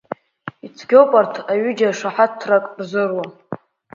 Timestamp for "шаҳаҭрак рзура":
1.97-3.25